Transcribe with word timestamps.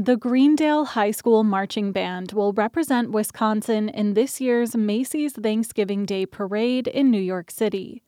The 0.00 0.16
Greendale 0.16 0.84
High 0.84 1.10
School 1.10 1.42
Marching 1.42 1.90
Band 1.90 2.30
will 2.30 2.52
represent 2.52 3.10
Wisconsin 3.10 3.88
in 3.88 4.14
this 4.14 4.40
year's 4.40 4.76
Macy's 4.76 5.32
Thanksgiving 5.32 6.06
Day 6.06 6.24
Parade 6.24 6.86
in 6.86 7.10
New 7.10 7.20
York 7.20 7.50
City. 7.50 8.04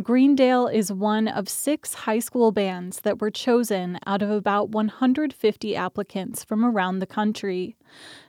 Greendale 0.00 0.68
is 0.68 0.90
one 0.90 1.28
of 1.28 1.50
six 1.50 1.92
high 1.92 2.18
school 2.18 2.50
bands 2.50 3.00
that 3.00 3.20
were 3.20 3.30
chosen 3.30 3.98
out 4.06 4.22
of 4.22 4.30
about 4.30 4.70
150 4.70 5.76
applicants 5.76 6.42
from 6.42 6.64
around 6.64 7.00
the 7.00 7.06
country. 7.06 7.76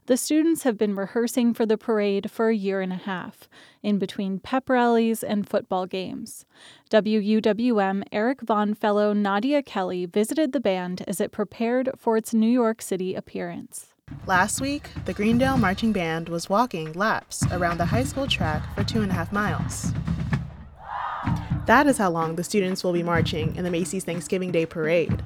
The 0.07 0.17
students 0.17 0.63
have 0.63 0.77
been 0.77 0.93
rehearsing 0.93 1.53
for 1.53 1.65
the 1.65 1.77
parade 1.77 2.29
for 2.29 2.49
a 2.49 2.55
year 2.55 2.81
and 2.81 2.91
a 2.91 2.97
half, 2.97 3.47
in 3.81 3.97
between 3.97 4.39
pep 4.39 4.70
rallies 4.70 5.23
and 5.23 5.47
football 5.47 5.85
games. 5.85 6.45
WUWM 6.91 8.03
Eric 8.11 8.41
Von 8.41 8.73
fellow 8.73 9.13
Nadia 9.13 9.63
Kelly 9.63 10.05
visited 10.05 10.52
the 10.52 10.59
band 10.59 11.05
as 11.07 11.21
it 11.21 11.31
prepared 11.31 11.91
for 11.98 12.17
its 12.17 12.34
New 12.34 12.52
York 12.52 12.81
City 12.81 13.16
appearance. 13.16 13.93
Last 14.27 14.59
week, 14.59 14.89
the 15.05 15.13
Greendale 15.13 15.57
Marching 15.57 15.93
Band 15.93 16.27
was 16.27 16.49
walking 16.49 16.91
laps 16.91 17.45
around 17.53 17.77
the 17.77 17.85
high 17.85 18.03
school 18.03 18.27
track 18.27 18.61
for 18.75 18.84
two 18.84 19.02
and 19.02 19.11
a 19.11 19.16
half 19.16 19.31
miles. 19.31 19.93
That 21.66 21.88
is 21.88 21.98
how 21.98 22.09
long 22.09 22.35
the 22.35 22.44
students 22.44 22.84
will 22.84 22.91
be 22.91 23.03
marching 23.03 23.55
in 23.55 23.63
the 23.63 23.71
Macy's 23.71 24.04
Thanksgiving 24.04 24.52
Day 24.52 24.66
Parade. 24.66 25.23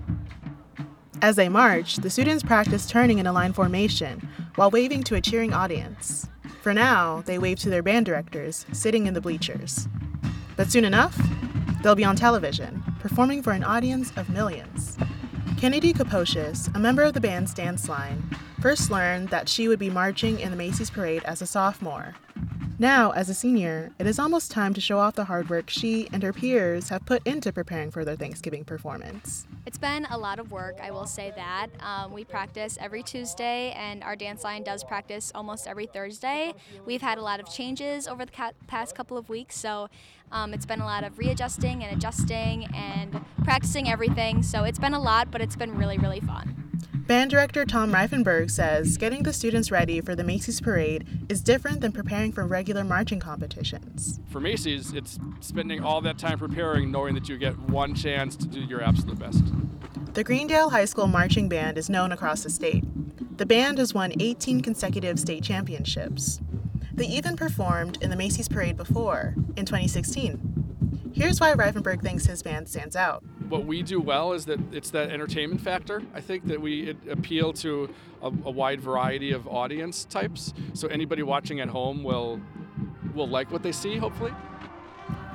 As 1.20 1.36
they 1.36 1.50
march, 1.50 1.96
the 1.96 2.12
students 2.12 2.44
practice 2.44 2.86
turning 2.86 3.18
in 3.18 3.26
a 3.26 3.34
line 3.34 3.54
formation 3.54 4.30
while 4.54 4.70
waving 4.70 5.02
to 5.04 5.16
a 5.16 5.22
cheering 5.22 5.52
audience. 5.52 6.28
For 6.62 6.76
now, 6.76 7.24
they 7.26 7.40
wave 7.40 7.58
to 7.60 7.72
their 7.72 7.82
band 7.82 8.06
directors, 8.06 8.68
sitting 8.72 9.08
in 9.08 9.16
the 9.16 9.22
bleachers. 9.22 9.88
But 10.56 10.72
soon 10.72 10.86
enough, 10.86 11.20
they'll 11.82 11.96
be 11.96 12.06
on 12.06 12.16
television, 12.16 12.84
performing 13.00 13.42
for 13.42 13.54
an 13.54 13.64
audience 13.64 14.12
of 14.16 14.30
millions. 14.30 14.96
Kennedy 15.58 15.92
Kaposius, 15.92 16.74
a 16.76 16.80
member 16.80 17.02
of 17.02 17.16
the 17.16 17.22
band's 17.22 17.52
dance 17.52 17.90
line, 17.90 18.30
first 18.62 18.92
learned 18.92 19.30
that 19.30 19.50
she 19.50 19.68
would 19.68 19.80
be 19.80 19.90
marching 19.90 20.40
in 20.40 20.52
the 20.52 20.58
Macy's 20.58 20.92
parade 20.92 21.24
as 21.24 21.42
a 21.42 21.48
sophomore 21.48 22.14
now, 22.80 23.12
as 23.12 23.30
a 23.30 23.34
senior, 23.34 23.92
it 23.98 24.06
is 24.06 24.20
almost 24.20 24.52
time 24.52 24.74
to 24.76 24.82
show 24.82 25.00
off 25.00 25.16
the 25.16 25.26
hard 25.26 25.50
work 25.50 25.70
she 25.70 26.08
and 26.14 26.22
her 26.22 26.32
peers 26.32 26.90
have 26.90 27.06
put 27.06 27.26
into 27.26 27.52
preparing 27.52 27.90
for 27.90 28.06
their 28.06 28.16
Thanksgiving 28.16 28.64
performance. 28.64 29.48
It's 29.66 29.80
been 29.80 30.06
a 30.12 30.18
lot 30.18 30.38
of 30.38 30.52
work, 30.52 30.78
I 30.82 30.92
will 30.92 31.08
say 31.08 31.34
that. 31.36 31.68
Um, 31.80 32.14
we 32.14 32.24
practice 32.24 32.78
every 32.80 33.02
Tuesday, 33.02 33.72
and 33.72 34.04
our 34.04 34.16
dance 34.16 34.44
line 34.44 34.64
does 34.64 34.84
practice 34.84 35.32
almost 35.34 35.68
every 35.68 35.88
Thursday. 35.88 36.54
We've 36.86 37.02
had 37.02 37.18
a 37.18 37.22
lot 37.22 37.40
of 37.40 37.52
changes 37.52 38.08
over 38.08 38.26
the 38.26 38.32
ca- 38.32 38.54
past 38.68 38.96
couple 38.96 39.18
of 39.18 39.28
weeks, 39.28 39.58
so 39.58 39.90
um, 40.32 40.54
it's 40.54 40.66
been 40.66 40.82
a 40.82 40.86
lot 40.86 41.04
of 41.04 41.18
readjusting 41.18 41.84
and 41.84 41.98
adjusting 41.98 42.66
and 42.76 43.26
practicing 43.44 43.90
everything. 43.90 44.44
So 44.44 44.64
it's 44.66 44.80
been 44.80 44.94
a 44.94 45.02
lot, 45.02 45.32
but 45.32 45.42
it's 45.42 45.56
been 45.56 45.76
really, 45.76 45.98
really 45.98 46.20
fun. 46.20 46.67
Band 47.08 47.32
director 47.32 47.64
Tom 47.64 47.94
Reifenberg 47.94 48.52
says 48.52 48.98
getting 48.98 49.24
the 49.24 49.32
students 49.32 49.72
ready 49.72 50.02
for 50.02 50.14
the 50.14 50.26
Macy's 50.26 50.60
parade 50.60 51.08
is 51.30 51.40
different 51.40 51.80
than 51.80 51.94
preparing 51.94 52.34
for 52.34 52.46
regular 52.46 52.84
marching 52.84 53.22
competitions. 53.22 54.20
For 54.30 54.42
Macy's, 54.42 54.92
it's 54.92 55.18
spending 55.40 55.82
all 55.82 56.02
that 56.02 56.18
time 56.18 56.38
preparing 56.38 56.92
knowing 56.92 57.14
that 57.14 57.30
you 57.30 57.38
get 57.38 57.58
one 57.70 57.96
chance 57.96 58.36
to 58.36 58.46
do 58.46 58.60
your 58.60 58.84
absolute 58.84 59.18
best. 59.18 59.42
The 60.16 60.24
Greendale 60.26 60.70
High 60.70 60.84
School 60.84 61.08
Marching 61.08 61.48
Band 61.48 61.78
is 61.78 61.90
known 61.90 62.12
across 62.12 62.44
the 62.44 62.50
state. 62.50 62.84
The 63.38 63.46
band 63.46 63.78
has 63.78 63.94
won 63.94 64.12
18 64.20 64.60
consecutive 64.60 65.18
state 65.18 65.44
championships. 65.46 66.42
They 66.94 67.06
even 67.06 67.38
performed 67.38 68.00
in 68.02 68.10
the 68.10 68.18
Macy's 68.18 68.50
parade 68.50 68.76
before, 68.76 69.34
in 69.56 69.66
2016. 69.66 70.57
Here's 71.14 71.40
why 71.40 71.54
Reifenberg 71.54 72.02
thinks 72.02 72.26
his 72.26 72.44
band 72.44 72.70
stands 72.70 72.96
out 72.96 73.24
what 73.50 73.66
we 73.66 73.82
do 73.82 74.00
well 74.00 74.34
is 74.34 74.46
that 74.46 74.60
it's 74.72 74.90
that 74.92 75.10
entertainment 75.10 75.62
factor. 75.62 76.02
I 76.14 76.22
think 76.22 76.48
that 76.48 76.62
we 76.62 76.96
appeal 77.10 77.54
to 77.54 77.94
a, 78.22 78.28
a, 78.28 78.30
wide 78.30 78.82
variety 78.82 79.32
of 79.32 79.48
audience 79.48 80.06
types, 80.06 80.54
so 80.74 80.88
anybody 80.88 81.24
watching 81.24 81.60
at 81.60 81.70
home 81.70 82.04
will 82.04 82.42
will 83.14 83.28
like 83.28 83.52
what 83.52 83.64
they 83.64 83.72
see. 83.72 83.98
Hopefully, 83.98 84.34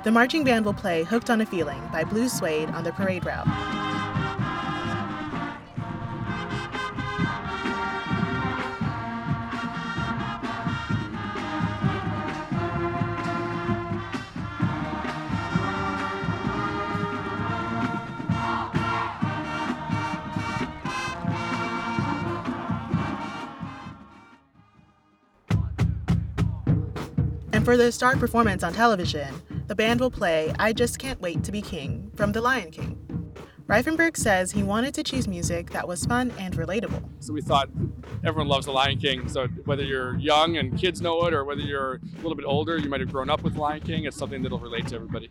the 0.05 0.11
marching 0.11 0.45
band 0.45 0.64
will 0.64 0.74
play 0.74 1.05
"Hooked 1.05 1.30
on 1.30 1.41
a 1.41 1.47
Feeling" 1.47 1.80
by 1.92 2.05
Blue 2.05 2.29
Swede 2.29 2.68
on 2.70 2.85
the 2.85 2.92
parade 2.92 3.24
route. 3.24 3.92
And 27.62 27.67
for 27.68 27.77
the 27.77 27.92
star 27.92 28.17
performance 28.17 28.64
on 28.64 28.73
television, 28.73 29.40
the 29.68 29.77
band 29.77 30.00
will 30.00 30.11
play 30.11 30.52
I 30.58 30.73
Just 30.73 30.98
Can't 30.98 31.20
Wait 31.20 31.45
to 31.45 31.52
Be 31.52 31.62
King 31.62 32.11
from 32.17 32.33
The 32.33 32.40
Lion 32.40 32.73
King. 32.73 32.98
Reifenberg 33.68 34.17
says 34.17 34.50
he 34.50 34.64
wanted 34.64 34.95
to 34.95 35.05
choose 35.05 35.28
music 35.28 35.70
that 35.70 35.86
was 35.86 36.05
fun 36.05 36.33
and 36.40 36.56
relatable. 36.56 37.08
So 37.20 37.33
we 37.33 37.40
thought 37.40 37.68
everyone 38.24 38.48
loves 38.48 38.67
The 38.67 38.73
Lion 38.73 38.98
King. 38.98 39.28
So 39.28 39.46
whether 39.64 39.84
you're 39.84 40.18
young 40.18 40.56
and 40.56 40.77
kids 40.77 41.00
know 41.00 41.24
it, 41.27 41.34
or 41.34 41.45
whether 41.45 41.61
you're 41.61 42.00
a 42.02 42.17
little 42.17 42.34
bit 42.34 42.46
older, 42.46 42.78
you 42.78 42.89
might 42.89 42.98
have 42.98 43.12
grown 43.12 43.30
up 43.30 43.45
with 43.45 43.55
Lion 43.55 43.80
King, 43.83 44.06
it's 44.06 44.17
something 44.17 44.42
that'll 44.42 44.58
relate 44.58 44.89
to 44.89 44.96
everybody. 44.96 45.30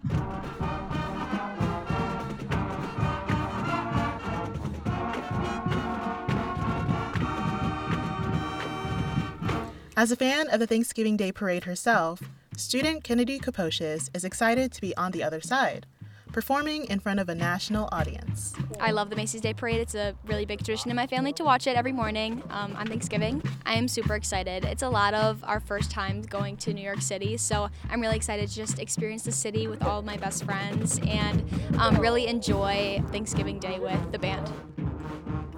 As 9.98 10.10
a 10.10 10.16
fan 10.16 10.50
of 10.50 10.62
the 10.62 10.68
Thanksgiving 10.68 11.18
Day 11.18 11.34
Parade 11.34 11.66
herself, 11.66 12.24
student 12.56 13.04
Kennedy 13.04 13.40
Kaposius 13.40 14.10
is 14.16 14.24
excited 14.24 14.72
to 14.72 14.80
be 14.80 14.96
on 14.96 15.12
the 15.12 15.22
other 15.22 15.42
side, 15.42 15.86
performing 16.32 16.86
in 16.86 17.02
front 17.02 17.20
of 17.20 17.28
a 17.28 17.36
national 17.36 17.90
audience. 17.92 18.54
I 18.80 18.92
love 18.92 19.10
the 19.10 19.18
Macy's 19.18 19.42
Day 19.42 19.54
Parade. 19.54 19.82
It's 19.82 19.94
a 19.94 20.16
really 20.26 20.46
big 20.46 20.60
tradition 20.60 20.92
in 20.92 20.96
my 20.96 21.08
family 21.08 21.34
to 21.34 21.44
watch 21.44 21.68
it 21.68 21.76
every 21.76 21.92
morning 21.92 22.42
um, 22.52 22.74
on 22.78 22.88
Thanksgiving. 22.88 23.44
I 23.66 23.74
am 23.74 23.90
super 23.90 24.16
excited. 24.16 24.64
It's 24.64 24.82
a 24.82 24.90
lot 24.90 25.14
of 25.14 25.44
our 25.44 25.60
first 25.60 25.92
time 25.92 26.22
going 26.22 26.56
to 26.58 26.74
New 26.74 26.84
York 26.84 27.02
City, 27.02 27.36
so 27.36 27.68
I'm 27.90 28.00
really 28.00 28.16
excited 28.16 28.48
to 28.48 28.56
just 28.56 28.80
experience 28.80 29.24
the 29.24 29.34
city 29.34 29.68
with 29.68 29.84
all 29.84 30.02
my 30.04 30.16
best 30.16 30.46
friends 30.46 31.02
and 31.06 31.44
um, 31.78 31.98
really 31.98 32.28
enjoy 32.28 33.04
Thanksgiving 33.12 33.60
Day 33.60 33.78
with 33.78 34.14
the 34.14 34.20
band. 34.20 34.50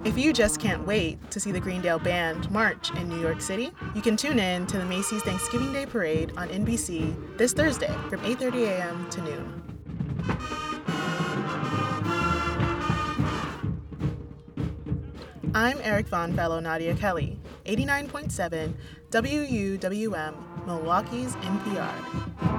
If 0.04 0.18
you 0.18 0.34
just 0.34 0.60
can't 0.60 0.86
wait 0.86 1.30
to 1.30 1.40
see 1.40 1.50
the 1.50 1.58
Greendale 1.58 1.98
Band 1.98 2.50
march 2.50 2.90
in 2.96 3.08
New 3.08 3.18
York 3.18 3.40
City, 3.40 3.70
you 3.94 4.02
can 4.02 4.18
tune 4.18 4.38
in 4.38 4.66
to 4.66 4.76
the 4.76 4.84
Macy's 4.84 5.22
Thanksgiving 5.22 5.72
Day 5.72 5.86
Parade 5.86 6.30
on 6.36 6.48
NBC 6.50 7.38
this 7.38 7.54
Thursday 7.54 7.90
from 8.10 8.20
8:30 8.20 8.66
a.m. 8.66 9.08
to 9.08 9.22
noon. 9.22 9.62
I'm 15.54 15.78
Eric 15.80 16.08
Von 16.08 16.34
Fellow 16.34 16.60
Nadia 16.60 16.94
Kelly, 16.94 17.38
89.7 17.64 18.74
WUWM, 19.10 20.66
Milwaukee's 20.66 21.34
NPR. 21.36 22.53